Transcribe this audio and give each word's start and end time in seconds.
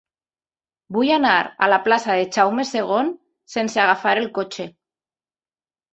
Vull 0.95 1.11
anar 1.17 1.33
a 1.41 1.67
la 1.73 1.79
plaça 1.89 2.17
de 2.21 2.25
Jaume 2.37 2.65
II 2.71 3.13
sense 3.57 3.85
agafar 3.85 4.15
el 4.23 4.29
cotxe. 4.39 4.71